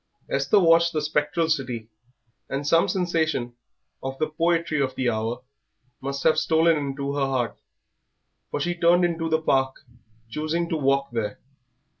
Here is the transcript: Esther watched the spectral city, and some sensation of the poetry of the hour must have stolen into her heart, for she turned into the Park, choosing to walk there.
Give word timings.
Esther 0.31 0.59
watched 0.59 0.93
the 0.93 1.01
spectral 1.03 1.47
city, 1.47 1.87
and 2.49 2.65
some 2.65 2.87
sensation 2.87 3.53
of 4.01 4.17
the 4.17 4.27
poetry 4.31 4.81
of 4.81 4.95
the 4.95 5.07
hour 5.07 5.43
must 6.01 6.23
have 6.23 6.39
stolen 6.39 6.75
into 6.75 7.13
her 7.13 7.25
heart, 7.27 7.59
for 8.49 8.59
she 8.59 8.73
turned 8.73 9.05
into 9.05 9.29
the 9.29 9.39
Park, 9.39 9.75
choosing 10.27 10.67
to 10.69 10.75
walk 10.75 11.11
there. 11.11 11.37